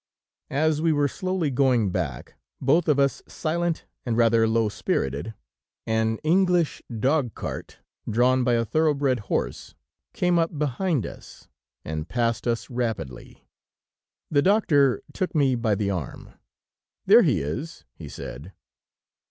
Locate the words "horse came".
9.29-10.39